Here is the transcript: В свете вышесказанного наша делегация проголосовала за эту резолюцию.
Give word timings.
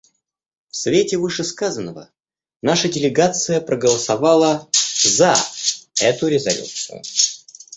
В 0.71 0.77
свете 0.77 1.19
вышесказанного 1.19 2.09
наша 2.63 2.89
делегация 2.89 3.61
проголосовала 3.61 4.67
за 5.03 5.35
эту 6.01 6.27
резолюцию. 6.27 7.03